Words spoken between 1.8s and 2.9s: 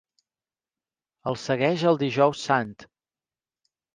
el Dijous Sant.